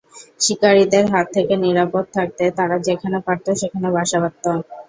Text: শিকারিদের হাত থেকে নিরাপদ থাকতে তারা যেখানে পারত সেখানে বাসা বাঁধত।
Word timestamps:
শিকারিদের 0.39 1.05
হাত 1.13 1.27
থেকে 1.33 1.53
নিরাপদ 1.57 2.05
থাকতে 2.13 2.43
তারা 2.57 2.75
যেখানে 2.87 3.17
পারত 3.25 3.45
সেখানে 3.61 3.87
বাসা 3.95 4.17
বাঁধত। 4.19 4.45